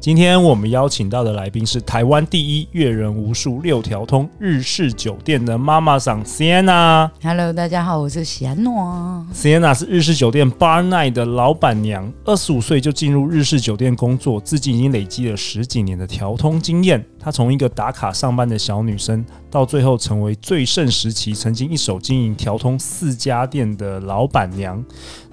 [0.00, 7.10] 今天我们邀请到的来宾是台湾第一阅人无数六条通日式酒店的妈妈桑 Sienna。
[7.20, 9.26] Hello，大家好，我是喜安诺。
[9.34, 17.04] Sienna 是日式酒店 Bar Night 的老板娘，二十五岁就进入日式酒店工作，至今已经累积了十几年的调通经验。
[17.18, 24.82] 她从一个打卡上班的小女生，到最后成为最盛时期曾经一手经营调通四家店的老板娘。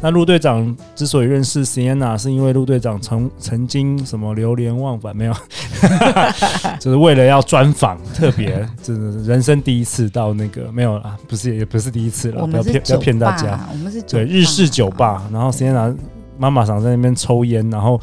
[0.02, 5.34] 那陆队长之所以认识 Sienna，是因为陆队长曾曾经什么流连忘返没有，
[6.80, 15.96] 就是为了要专访，特别 就是人生第一次到那个没有啊，不是也不是第一次了，不要骗不要骗大家，我们是对日式酒吧，然后 Sienna
[16.38, 18.00] 妈妈想在那边抽烟，然后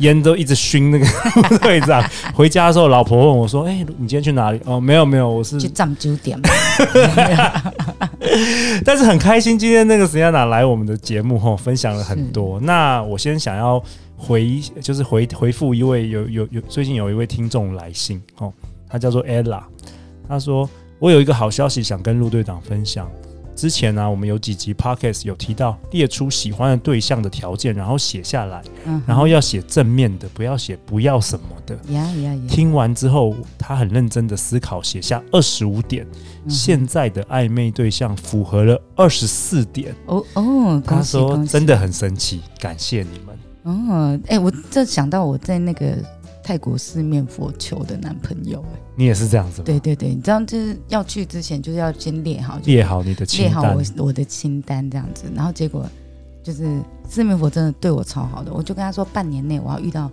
[0.00, 1.06] 烟都一直熏那个
[1.60, 2.04] 队长。
[2.34, 6.38] 回家的时候，老婆问我说：“哎、欸，你今天去哪里？”哦，没有没有，我是去藏酒店。
[8.84, 12.60] 但是很开心，今天那个 Sienna 来我们的节目后，分享了很多。
[12.60, 13.82] 那我先想要
[14.20, 18.52] 回，就是回回复一位有有有最近有一位听众来信哦，
[18.86, 19.62] 他叫做 Ella，
[20.28, 20.68] 他说
[21.00, 23.10] ：“我有一个好消息想跟陆队长分享。”
[23.56, 31.76] 之前呢、啊，我们有几集 podcast 有提到列出喜欢的对象的条件，然后写下来，嗯、然后要写正面的，不要写不要什么的。
[31.86, 32.48] Yeah, yeah, yeah.
[32.48, 36.06] 听完之后，他很认真的思考，写下二十五点，
[36.44, 39.94] 嗯、现在的暧昧对象符合了二十四点。
[40.06, 43.38] 哦哦，他说真的很神奇，感谢你们。
[43.62, 45.96] 哦，哎、欸，我这想到我在那个。
[46.42, 48.64] 泰国四面佛求的男朋友，
[48.96, 49.64] 你也是这样子吗？
[49.66, 55.86] 对对对，你知道就是要去之前就是要先列好，列好你的清单，列好我我的清单这样子，然后结果
[56.42, 60.10] 就是四面佛真的对我超好的，我就跟他说半年内我要遇到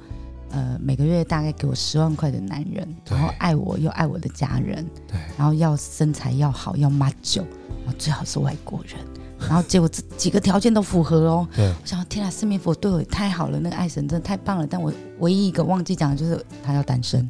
[0.52, 7.42] 呃每个月大概给我十万块的男人，然后爱我又爱我的家人，对，然后要身材要好要马酒，
[7.84, 9.00] 然后最好是外国人。
[9.40, 11.48] 然后结果这几个条件都符合哦。
[11.56, 14.66] 对，我想天啊，四面佛对我也太好了，那个爱神真的太棒了。
[14.66, 17.28] 但我唯一一个忘记讲的就是他要单身。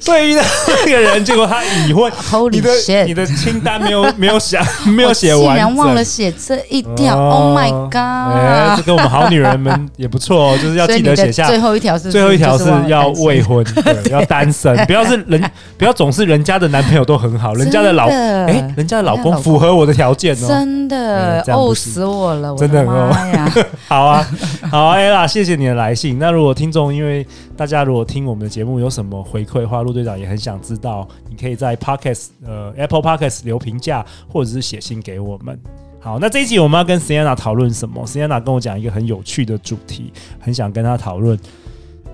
[0.00, 0.42] 所以遇到
[0.84, 2.10] 那个人，结果他已婚。
[2.50, 2.70] 你的
[3.06, 7.18] 你的清单没有没有写 没有写完，竟然忘了写这一条。
[7.18, 8.36] Oh my god！
[8.36, 11.46] 哎，这跟我们好女人们也不错哦， 就是要记得写下。
[11.46, 13.64] 最后一条是最后一条是要未婚，
[14.10, 15.42] 要单身，不要是人，
[15.78, 20.48] 不要总是人家的男朋友都很好，人家的老哎，人家的老公符合我的条件哦。
[20.48, 23.52] 真的，哦死我了，真的哦呀！
[23.88, 24.26] 好啊，
[24.70, 26.18] 好啊，Ella，谢谢你的来信。
[26.18, 27.26] 那如果听众，因为
[27.56, 35.58] 大家如果听我们的节目有什么回馈的话，陆队长也很想知道，你可以在 Podcast 呃 Apple Podcast 留评价，或者是写信给我们。
[36.00, 41.38] 好，那这一集我们要跟 Sienna 讨论什么？Sienna 跟我讲一个很有趣的主题，很想跟他讨论。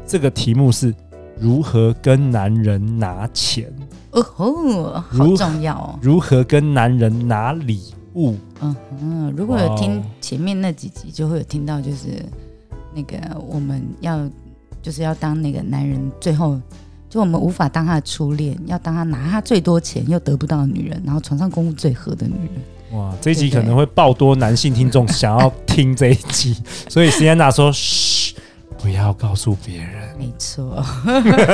[0.06, 0.94] 这个题目是
[1.38, 3.72] 如何跟男人拿钱？
[4.10, 5.98] 哦吼，好重要哦！
[6.02, 8.36] 如何跟男人拿礼物？
[8.60, 12.22] 嗯嗯，如果有听前面那几集，就会有听到，就是
[12.94, 14.28] 那个我们要
[14.82, 16.60] 就是要当那个男人最后。
[17.08, 22.98] 就我们无法当他的初恋，要当他拿他最多钱又得不到的女人，然后床上功夫最合的女人。
[22.98, 26.56] 哇，这一集可能会爆多男性听众想要听这一集，
[26.88, 28.34] 所以 Sienna 说：“嘘，
[28.78, 30.82] 不要告诉别人。”没错，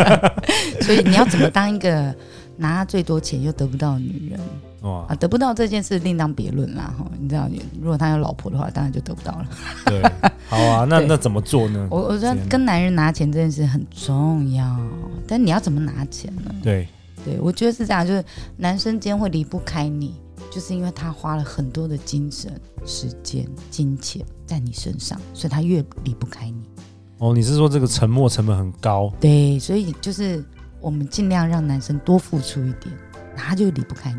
[0.82, 2.14] 所以你要怎么当一个
[2.56, 4.40] 拿他最多钱又得不到的女人？
[4.84, 7.04] 哇啊，得不到这件事另当别论啦哈。
[7.18, 7.48] 你知道，
[7.80, 9.48] 如果他有老婆的话，当然就得不到了。
[9.86, 10.02] 对，
[10.46, 11.88] 好啊， 那那怎么做呢？
[11.90, 14.78] 我我觉得跟男人拿钱这件事很重要，
[15.26, 16.54] 但你要怎么拿钱呢？
[16.62, 16.86] 对，
[17.24, 18.24] 对我觉得是这样，就是
[18.58, 20.14] 男生间会离不开你，
[20.50, 22.52] 就是因为他花了很多的精神、
[22.84, 26.62] 时间、金钱在你身上，所以他越离不开你。
[27.18, 29.10] 哦，你是说这个沉默成本很高？
[29.18, 30.44] 对，所以就是
[30.78, 32.94] 我们尽量让男生多付出一点，
[33.34, 34.18] 他就离不开你。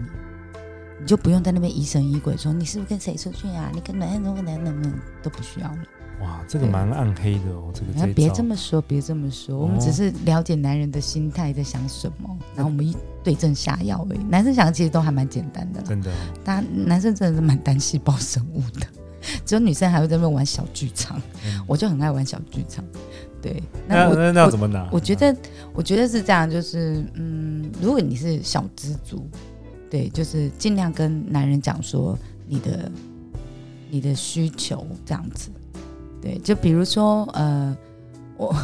[1.00, 3.69] 你就不用在那边疑神疑鬼，说你是不是跟谁出去啊？
[3.74, 5.77] 你跟男人、跟男人都不需要了。
[6.21, 8.13] 哇，这个蛮暗黑的哦，这个。
[8.13, 14.19] 别这么说，别这么说，我们只是了解男人的心态在想什么，然后我们一对症下药而已。
[14.30, 16.09] 男生想的其实都还蛮简单的，真的。
[16.45, 18.88] 大家男生真的是蛮单细胞生物的，
[19.45, 21.21] 只有女生还会在那边玩小剧场。
[21.68, 22.83] 我就很爱玩小剧场。
[23.42, 24.88] 对，那那那要怎么拿？
[24.94, 25.36] 我觉得，
[25.74, 29.30] 我觉得是这样，就是嗯，如果你是小资族。
[29.90, 32.18] 对，就是尽量跟男人讲说
[32.48, 32.92] 你的
[33.90, 35.50] 你的需求这样子。
[36.22, 37.76] 对，就比如说，呃，
[38.36, 38.56] 我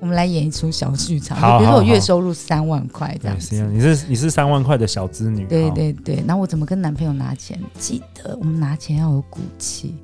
[0.00, 1.38] 我们来演一出小剧场。
[1.58, 3.54] 比如说我月收入三万块这样子。
[3.68, 5.46] 你是你是三万块的小资女。
[5.46, 6.16] 对对对。
[6.26, 7.60] 然后我怎么跟男朋友拿钱？
[7.78, 9.94] 记得我们拿钱要有骨气。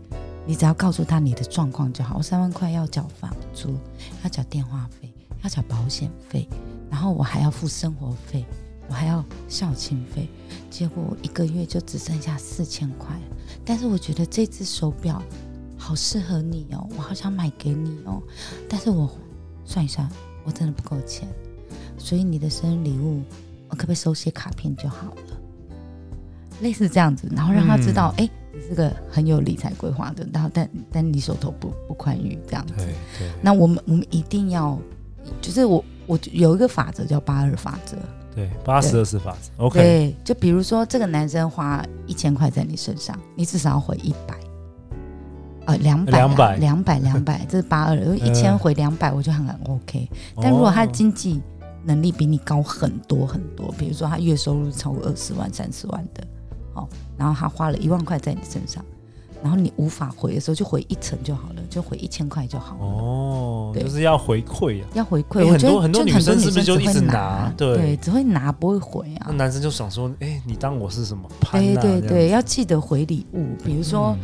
[0.45, 2.17] 你只要告诉他你的状况就好。
[2.19, 3.77] 我三万块要缴房租，
[4.25, 5.13] 要缴电话费，
[5.43, 6.49] 要缴保险费，
[6.91, 8.45] 然后我还要付生活费，
[8.93, 10.29] 我还要孝亲费。
[10.69, 13.17] 结果我一个月就只剩下四千块。
[13.65, 15.23] 但是我觉得这只手表
[15.79, 18.23] 好适合你哦，我好想买给你哦。
[18.69, 19.11] 但是我
[19.65, 20.07] 算一算，
[20.45, 21.27] 我真的不够钱，
[21.97, 23.23] 所以你的生日礼物
[23.71, 25.41] 我可不可以收些卡片就好了？
[26.61, 28.31] 类似这样子，然后让他知道，哎、嗯。
[28.55, 32.85] 你是个很有理财规划的，然后但但你手头不不宽裕这样子，对
[33.19, 33.31] 对。
[33.41, 34.79] 那我们我们一定要，
[35.41, 37.97] 就是我我有一个法则叫八二法则，
[38.35, 39.79] 对，八十二十法则，OK。
[39.81, 44.35] 对，就比如说这个男生花一千块在你身上，你至少要回一百，
[45.67, 50.09] 呃，两百，两百，两百，两百，这是八二，一千回两百，我就很 OK。
[50.41, 51.41] 但如果他的经济
[51.85, 56.25] 能力比你高很多很多，比如说他月收入超过二十万、三十万的。
[56.75, 56.89] 哦，
[57.19, 58.83] 然后他花了一万块在你身上，
[59.43, 62.85] 然后你无法回的时候，就回一层就好了，就回一千块就好了。
[62.85, 65.45] 哦，就是要回馈啊，要回馈。
[65.51, 67.53] 很多很多女生是不是就一直拿？
[67.57, 69.27] 对对，只会拿不会回啊。
[69.29, 71.29] 那男生就想说，哎，你当我是什么？
[71.51, 73.45] 对对对，要记得回礼物。
[73.65, 74.17] 比如说，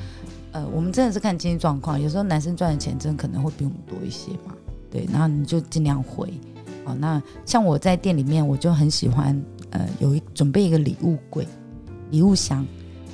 [0.52, 4.54] 呃，我们真的是看经济状况，有时候男生赚的钱真的可能会比我们多一些嘛。
[4.90, 6.32] 对，然后你就尽量回。
[6.84, 9.38] 哦，那像我在店里面，我就很喜欢，
[9.70, 11.46] 呃，有一准备一个礼物柜。
[12.10, 12.64] 礼物箱，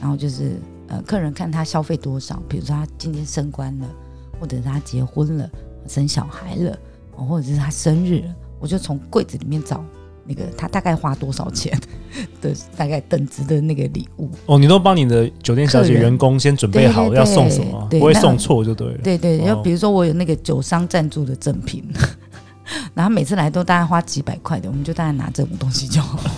[0.00, 0.60] 然后就是
[0.94, 3.86] 呃，客人看他消费多少，比如说他今天升官了，
[4.38, 5.50] 或者是他结婚了、
[5.88, 6.78] 生小孩了，
[7.10, 9.84] 或者是他生日了，我就从柜子里面找
[10.24, 11.76] 那个他大概花多少钱
[12.40, 14.30] 的 大概等值的那个礼物。
[14.46, 18.98] 哦，你都帮你的酒店小姐员工先准备好要送什么，不会送错就对了。
[19.02, 21.84] 对对，就比如说我有那个酒商赞助的赠品，
[22.94, 26.30] 然后每次来都大概花几百块的，我们就大概拿这种东西就好了。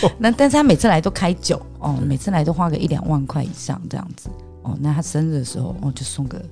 [0.18, 4.28] 那但是他每次来都开酒哦，每次来都花个一两万块以上这样子
[4.62, 4.76] 哦。
[4.80, 6.42] 那他生日的时候哦，就送个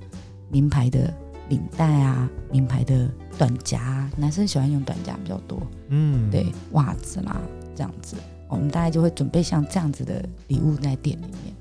[0.51, 1.13] 名牌的
[1.49, 3.09] 领带啊，名牌的
[3.39, 7.41] 短夹，男生喜欢用短夹比较多，嗯，对，袜子啦
[7.75, 8.17] 这样子，
[8.49, 11.55] 我们大概就会准备像这样子的礼物在店里面。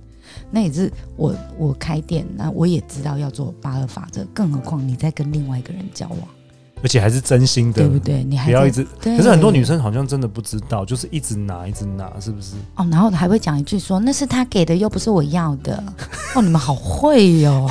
[0.50, 6.20] 那也是我我开店，那我也知道要做八二法则，更何况你在跟另外一个人交往。
[6.84, 8.24] 而且还是真心的，对不对？
[8.26, 8.86] 你还不要一直。
[9.02, 12.56] 可是很多女生好像真的不知道，就是一直拿，一直拿，是不是？
[12.76, 15.82] 哦，然后还会讲一句说：“那是他给的，又不是我要的。”
[16.36, 17.70] 哦，你们好会哟。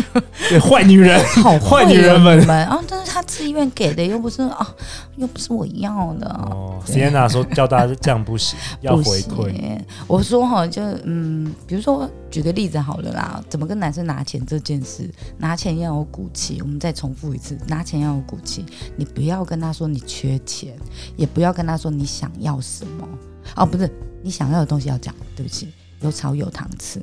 [0.48, 2.82] 对，坏女人，好坏女人们啊！
[2.88, 4.74] 但是她自愿给的，又不是啊，
[5.16, 6.26] 又不是我要的。
[6.28, 9.78] 哦，Sienna 说叫大家这样不行， 要回馈。
[10.06, 16.60] 我说哈，就嗯，比如说举个例子好了啦，怎么跟男生拿钱这件事，拿钱要有骨气。
[16.62, 18.64] 我们再重复一次，拿钱要有骨气。
[18.96, 20.74] 你不要跟他说你缺钱，
[21.16, 23.08] 也不要跟他说你想要什么。
[23.56, 23.90] 哦，不是，
[24.22, 25.14] 你想要的东西要讲。
[25.34, 27.02] 对不起，有草有糖吃，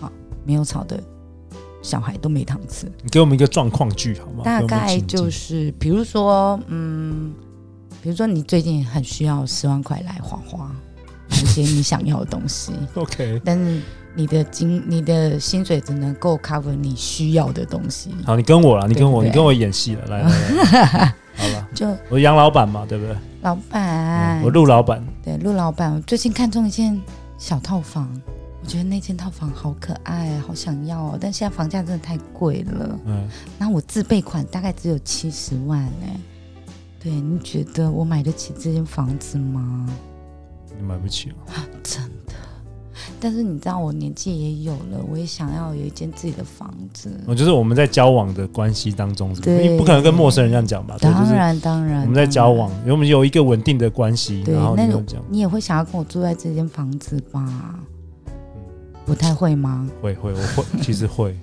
[0.00, 0.10] 好，
[0.44, 1.00] 没有草的。
[1.82, 4.44] 小孩都没糖吃，你给我们一个状况剧好吗？
[4.44, 7.34] 大概就是，比如说，嗯，
[8.00, 10.70] 比如说你最近很需要十万块来花花，
[11.28, 12.72] 买一些你想要的东西。
[12.94, 13.80] OK，但是
[14.14, 18.10] 你的金、你的薪水只能够 cover 你需要的东西。
[18.24, 23.16] 好，你跟我了，你跟我，对对，你跟我演戏了，来来来，好了， 就我杨老板嘛，对不对？
[23.42, 27.00] 老板，嗯，我陆老板，对，陆老板，我最近看中一件
[27.38, 28.08] 小套房。
[28.62, 31.18] 我觉得那间套房好可爱，好想要哦！
[31.20, 32.98] 但现在房价真的太贵了。
[33.06, 33.28] 嗯，
[33.58, 36.16] 那我自备款大概只有七十万哎。
[37.02, 39.86] 对，你觉得我买得起这间房子吗？
[40.78, 41.34] 你买不起哦。
[41.52, 42.34] 啊，真的。
[43.18, 47.10] 但是你知道，我年纪也有了，我也想要有一间自己的房子。
[47.26, 50.96] 我就是我们在交往的关系当中，对，你不可能跟陌生人这样讲吧？
[51.00, 52.02] 当然，当然。
[52.02, 54.44] 我们在交往，我们有一个稳定的关系。
[54.44, 57.74] 对，然后你那种你也会想要跟我住在这间房子吧？
[59.04, 59.88] 不太会吗？
[60.00, 61.36] 会会，我会， 其实会。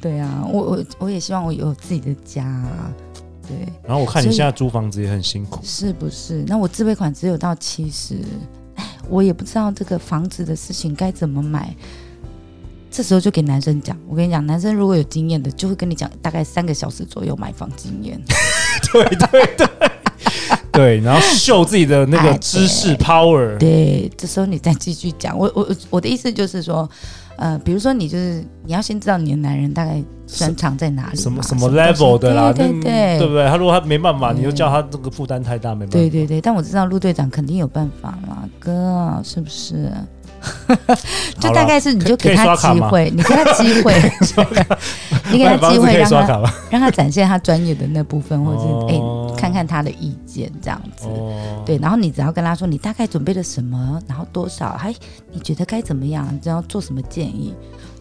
[0.00, 2.92] 对啊，我我我也希望我有自己的家啊。
[3.46, 3.56] 对。
[3.84, 6.44] 然后我看你现在租房子也很辛苦，是不是？
[6.46, 8.18] 那我自备款只有到七十，
[8.76, 11.74] 哎，我也不知道这个房子的事情该怎么买。
[12.90, 18.20] 这时候就给男生讲，我跟你讲，男生如果有经验的，就会跟你讲大概三个小时左右买房经验。
[18.92, 19.68] 对 对对。
[20.72, 23.56] 对，然后秀自己的那个知识 power。
[23.58, 25.36] 对，这时候你再继续讲。
[25.36, 26.88] 我我我的意思就是说，
[27.36, 33.48] 呃，比如说你就是你要先知道你的男人大概专长在哪里，什么什么 level 的啦，对对对，对不对？
[33.48, 35.92] 他如果他没办法，你就叫他这个负担太大，没办法。
[35.92, 39.90] 对对对，但我知道陆队长肯定有办法啦，哥，是不是？
[41.40, 43.92] 就大概是你就给他机会，你给他机会，
[45.32, 49.00] 你给他机会让他 让他展现他专业的那部分，或者是哎。
[49.38, 51.06] 看看他的意见这样子。
[51.06, 54.92] 哦，对，然后你只要跟他说你大概准备了什么，然后多少，还
[55.30, 57.54] 你觉得该怎么样，你要做什么建议。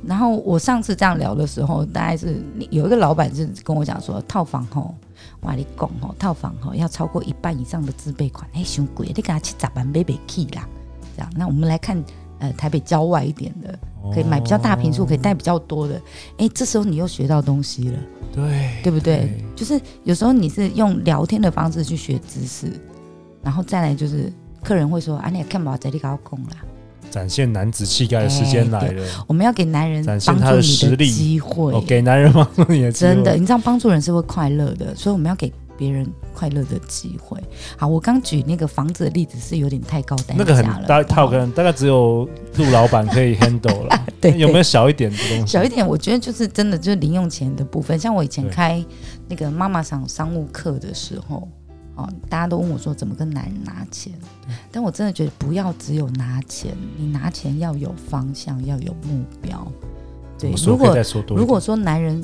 [0.06, 4.94] 然后我上次这样聊的时候，大概是有一个老板是跟我讲说，套房吼，
[5.42, 10.68] 哇你讲吼，套房吼要超过一半以上的自备款，哎，太贵，你给他去砸板买不起啦。
[11.16, 12.04] 这样，那我们来看，
[12.40, 13.78] 呃，台北郊外一点的，
[14.14, 16.02] 可以买比较大平数，可以带比较多的。
[16.38, 18.00] 哎，这时候你又学到东西了，
[18.34, 19.18] 对，对不对？
[19.18, 22.68] 对就是有时候你是用聊天的方式去学知识，
[23.42, 24.32] 然后再来就是
[24.64, 26.58] 客人会说，啊，你也看不好，在你搞工啦。
[27.10, 33.14] 展现男子气概的时间来了，我们要给男人展现他的实力机会，哦，给男人帮助你的机会。
[33.14, 37.42] 真的，你这样帮助人是会快乐的，所以我们要给别人快乐的机会。
[37.78, 44.06] 好，我刚举那个房子的例子是有点太高单价了，那个很大套跟大概只有陆老板可以 handle 了。
[44.20, 45.48] 对，有没有小一点的东西？
[45.48, 47.98] 小一点，我觉得就是真的就是零用钱的部分。
[48.00, 48.84] 像我以前开
[49.28, 51.48] 那个妈妈上商务课的时候。
[52.00, 54.14] 哦，大家都问我说怎么跟男人拿钱，
[54.72, 59.68] 但我真的觉得不要只有拿钱，你拿钱要有方向，要有目标。
[60.38, 60.96] 对，如果
[61.30, 62.24] 如果说男人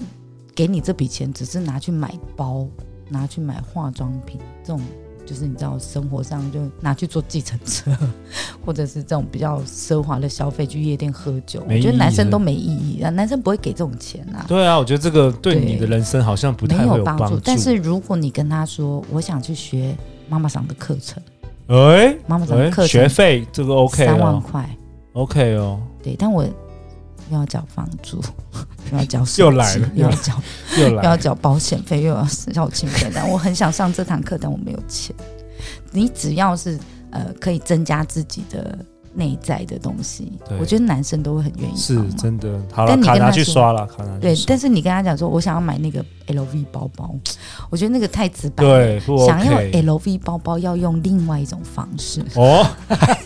[0.54, 2.68] 给你这笔钱只是拿去买包，
[3.14, 4.82] 拿去买化妆品这种。
[5.26, 7.90] 就是你知道，生活上就拿去坐计程车，
[8.66, 14.44] 或者是这种比较奢华的消费，去夜店喝酒，我觉得男生都没意义啊，男生不会给这种钱啊。
[14.50, 17.40] 对啊，我觉得这个对你的人生好像不太有帮助。
[17.42, 19.96] 但是如果你跟他说，我想去学
[20.28, 21.24] 妈妈桑的课程，
[21.68, 24.70] 哎，妈妈桑的课程学费这个 OK，三万块
[25.14, 25.80] ，OK 哦。
[26.04, 26.46] 对，但我。
[27.34, 28.22] 又要缴房租，
[28.94, 30.34] 又要缴又来了，又要缴，
[30.78, 32.24] 又要缴保险费，又要
[32.54, 33.12] 交清费。
[33.14, 35.16] 但我很想上这堂课，但我没有钱。
[35.92, 36.80] 你只要是
[37.12, 38.78] 呃，可以增加自己的。
[39.16, 41.78] 内在的东西，我觉得男生都会很愿意。
[41.78, 44.18] 是真的，好了，卡拿去刷了，卡拿。
[44.18, 47.14] 对，但是你跟他讲说，我想要买那个 LV 包包，
[47.70, 48.64] 我觉得那个太直白。
[48.64, 52.26] 对，想要 LV 包包要用另外一种方式。
[52.34, 52.66] 哦，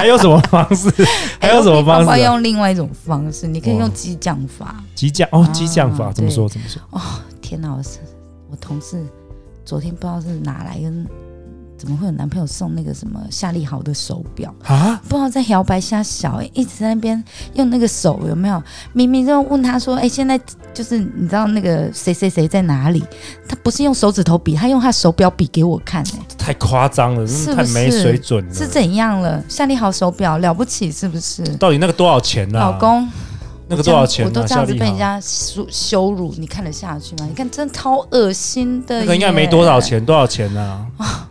[0.00, 0.90] 还有什么方式？
[1.38, 2.08] 还有什么方式？
[2.08, 4.82] 会用另外一种方式，你可以用激将法。
[4.94, 6.48] 激将哦，激将法怎么说？
[6.48, 6.80] 怎么说？
[6.90, 7.00] 哦，
[7.42, 7.70] 天哪！
[7.74, 7.98] 我是
[8.50, 9.04] 我同事
[9.64, 11.06] 昨天不知道是哪来跟。
[11.80, 15.00] 怎么会有男朋友送那个什么夏利豪的手表啊？
[15.08, 18.62] 不知道在摇摆瞎小哎，一直在那边用那个手有没有？
[18.92, 20.38] 明明就问他说：“哎，现在
[20.74, 23.02] 就是你知道那个谁谁谁在哪里？”
[23.48, 28.54] 他不是用手指头比，他用他手表比给我看哎，太夸张了，是太没水准了。
[28.54, 29.42] 是怎样了？
[29.48, 31.42] 夏利豪手表了不起是不是？
[31.56, 32.58] 到底那个多少钱呢？
[32.58, 33.08] 老公，
[33.68, 34.26] 那个多少钱？
[34.26, 37.26] 我都这样子被人家羞羞辱，你看得下去吗？
[37.26, 39.00] 你看真的超恶心的。
[39.00, 40.86] 那个应该没多少钱，多少钱呢？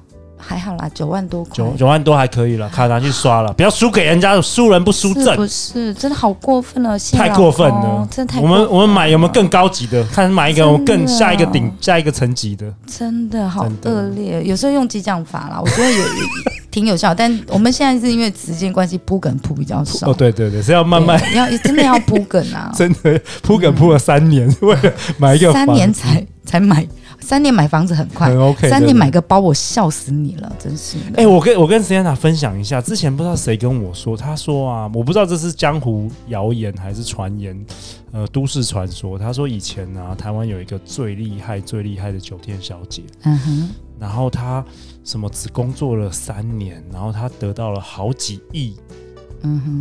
[0.50, 8.42] 还好啦，九万多块，九九万多还可以了，卡拿去刷了，不要输给人家，输人不输阵，不是真的好过分了，太过分了，真的太。
[8.42, 10.04] 我们我们买有没有更高级的？
[10.06, 14.44] 看买一个我们更下一个顶下一个层级的，真的好恶劣。
[14.44, 16.04] 有时候用激将法啦，我觉得也
[16.72, 20.10] 挺有效，但我们现在是因为时间关系铺梗铺比较少。
[20.10, 26.88] 哦，对对对，是要慢慢要真的要铺梗啊， 真的铺梗铺了三年，为了买一个三年才才买。
[27.22, 30.98] 三年买房子很快，很 OK，三年买个包，我笑死你了，真是。
[31.10, 37.66] 哎、欸，我跟我跟 Sienna 分享一下，之前不知道谁跟我说，他说啊，我不知道这是江湖谣言还是传言，
[38.12, 39.18] 呃，都市传说。
[39.20, 44.64] 他说以前啊，台湾有一个最厉害、最厉害的酒店小姐，嗯哼，然后她
[45.04, 48.76] 什么只工作了三年，然后她得到了好几亿。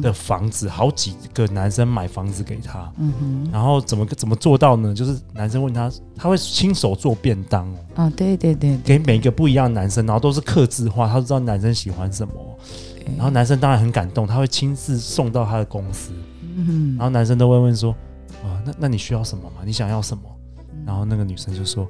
[0.03, 4.95] 的房子，好几个男生买房子给他，嗯哼，然后怎么怎么做到呢？
[4.95, 7.67] 就是男生问他，他会亲手做便当。
[7.95, 12.35] 哦，啊，对对对，给每一个不一样的男生，然后都是刻字化，他都知道男生喜欢什么，
[13.17, 16.13] 然后男生当然很感动，他会亲自送到他的公司，
[16.97, 17.93] 然后男生都会问说，
[18.45, 19.63] 啊，那那你需要什么吗？
[19.65, 20.23] 你想要什么？
[20.87, 21.87] 然后那个女生就说，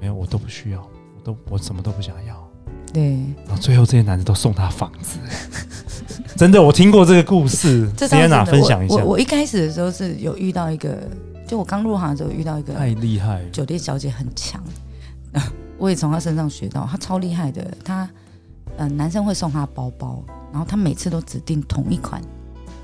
[0.00, 2.36] 没有，我都不需要，我都我什么都不想要。
[2.92, 3.16] 对，
[3.46, 5.18] 然后最后这些男的都送他房子，
[6.36, 7.90] 真的，我听过这个故事。
[7.96, 8.96] 这天哪，分享一下。
[8.96, 10.98] 我我一开始的时候是有遇到一个，
[11.46, 14.62] 就我刚入行的时候遇到一个太厉害，酒店小姐很强，
[15.78, 17.66] 我也从她身上学到，她超厉害的。
[17.82, 18.08] 她
[18.76, 22.20] 呃，男生会送她包包，然后她每次都指定同一款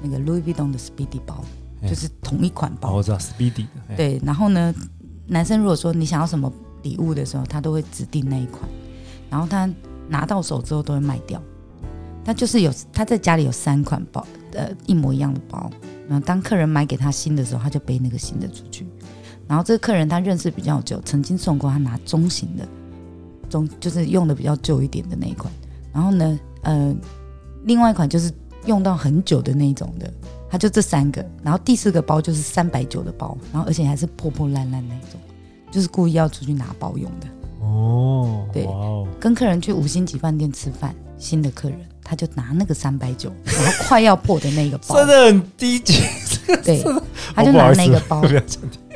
[0.00, 1.44] 那个 Louis Vuitton 的 Speedy 包，
[1.86, 2.94] 就是同一款包。
[2.94, 3.96] 我知道 Speedy 的。
[3.96, 4.74] 对，然后呢，
[5.26, 6.50] 男生如果说你想要什么
[6.82, 8.62] 礼物的时候，他都会指定那一款，
[9.28, 9.68] 然后他。
[10.08, 11.40] 拿到手之后都会卖掉，
[12.24, 15.70] 他就是有他在家里有三款包，呃，一模一样的包。
[16.08, 18.86] 然后当客人买给他新的时候，他就背那个新的出去。
[19.48, 22.66] 然后这个客人他认识比较久，曾经送过他拿中型的，
[23.48, 25.52] 中就是用的比较旧一点的那一款。
[25.92, 26.94] 然后呢，呃，
[27.64, 28.32] 另外一款就是
[28.66, 30.12] 用到很久的那一种的，
[30.48, 31.24] 他就这三个。
[31.42, 35.20] 然后第四个包就是三百九的包，然后而且还是破破烂烂那种，
[35.70, 37.26] 就是故意要出去拿包用的。
[37.60, 46.02] 哦，对哦，跟客人去五星级饭店吃饭，新的客人他就拿那个三百九，然后快要破的那个包，真的很低级。
[46.64, 46.84] 对，
[47.34, 48.22] 他就拿那个包，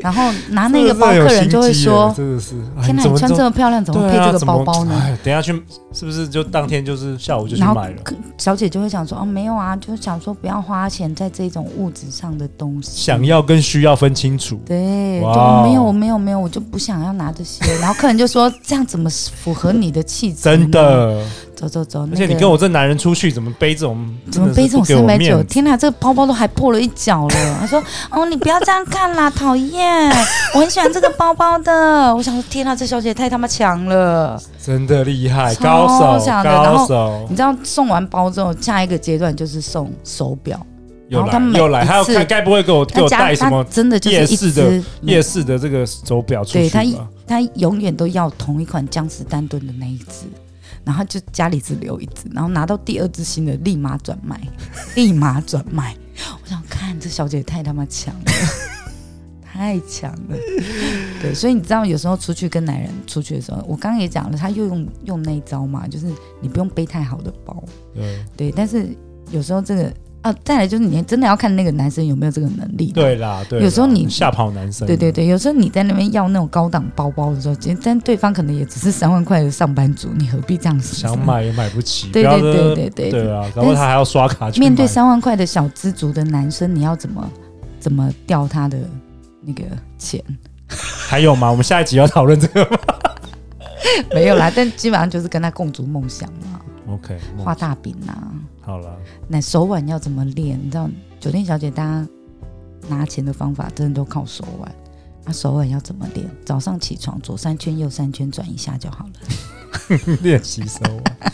[0.00, 2.50] 然后拿那个包，客人就会说：“真的是，
[2.82, 5.52] 天哪，你穿这么漂亮，怎么配这个包包呢？”哎，等下去
[5.92, 8.02] 是不是就当天就是下午就去买了？
[8.36, 17.64] 小姐就会想说：“哦，没有啊，就是想说不要花钱在这种物质上的东西，想要跟需要分清楚。”对，都没有，我没有，没有，我就不想要拿这些。
[17.78, 21.24] 然后客人就说：“这样怎么符合你的气质？”真的，
[21.56, 24.06] 走走走，而且你跟我这男人出去，怎么背这种？
[24.30, 25.42] 怎么背这种三百九？
[25.44, 27.56] 天哪，这个包包都还破了一角了。
[27.58, 27.82] 他说
[28.12, 30.08] ：“哦，你不要这样看啦，讨厌。”
[30.54, 35.88] 我很喜欢这个包包的，我想说，天哪，这小姐太他妈强了，真的厉害，高
[36.20, 37.26] 手，高手。
[37.30, 40.60] 你知道送完包之后，下一个阶段就是送手表，
[41.08, 43.64] 又来又来，还要看该不会给我给我带什么？
[43.64, 46.68] 真的就是夜市的夜市的这个手表出去。
[46.68, 46.84] 对他，
[47.26, 50.26] 他永远都要同一款江诗丹顿的那一只，
[50.86, 54.40] 然后就家里只留一只，然后拿到第二只新的，立马转卖，
[54.96, 55.94] 立马转卖。
[56.42, 58.24] 我想看这小姐太他妈强了。
[59.42, 60.36] 太强了，
[61.22, 66.12] 对，所以你知道，有时候出去跟男人出去的时候，我刚刚也讲了，他又用用那一招嘛，就是
[66.42, 67.64] 你不用背太好的包，
[67.94, 68.86] 对，对，但是
[69.30, 69.90] 有时候这个
[70.26, 80.96] 啊，再来就是你真的要看那个男生有没有这个能力，对啦，对，有时候你吓跑男生，对对对，有时候你在那边要那种高档包包的时候，但对方可能也只是三万块的上班族，你何必这样子？
[80.96, 84.50] 想买也买不起，对对对对对对，啊，然后他还要刷卡。
[84.50, 87.30] 面对三万块的小资族的男生，你要怎么
[87.78, 88.78] 怎么掉他的？
[89.48, 89.62] 那个
[89.96, 90.20] 钱
[91.08, 91.48] 还有吗？
[91.48, 92.78] 我们下一集要讨论这个吗？
[94.12, 96.60] 没有啦，但基本上就是跟他共筑梦想嘛。
[96.88, 98.14] OK，画大饼呐。
[98.60, 98.96] 好了，
[99.28, 100.58] 那手腕要怎么练？
[100.62, 100.88] 你知道，
[101.18, 102.06] 酒店小姐大家
[102.88, 104.72] 拿钱的方法真的都靠手腕。
[105.24, 106.28] 那手腕要怎么练？
[106.44, 110.18] 早上起床左三圈右三圈转一下就好了。
[110.22, 111.32] 练习手腕。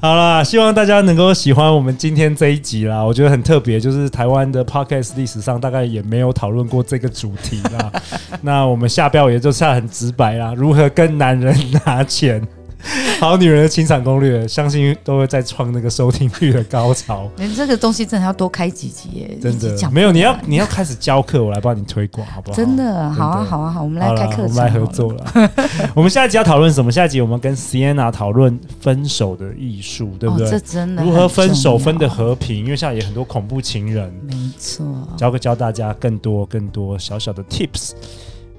[0.00, 3.02] 好啦，希望大家能够喜欢我们今天这一集啦。
[3.02, 7.92] 我觉得很特别，就是台湾的 Podcast 历史上大概也没有讨论过这个主题啦。
[8.42, 12.42] 那我们下标也就下很直白啦，如何跟男人拿钱。
[13.20, 17.30] 好女人的情场攻略，相信都会再创那个收听率的高潮。
[17.38, 22.56] 你这个东西真的要多开几集耶，真的没有，你要你要开始教课，我来帮你推广，好不好？
[22.56, 25.50] 真的，好啊，好啊，好，我们来开课，我们来合作了。
[25.94, 26.90] 我们下一集要讨论什么？
[26.90, 30.50] 下一集我们跟 Sienna 讨论分手的艺术，对不对？
[30.50, 32.56] 这真的如何分手分的和平？
[32.64, 34.84] 因为现在也很多恐怖情人，没错。
[35.16, 37.92] 教个教大家更多更多小小的 Tips。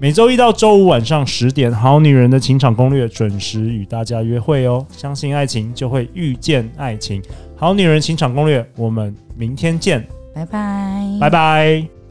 [0.04, 4.86] 每周一到周五晚上十点，《好女人的情场攻略》准时与大家约会哦。
[4.92, 7.22] 相信爱情，就会遇见爱情。
[7.56, 12.03] 《好女人情场攻略》，我们明天见，拜拜，拜拜。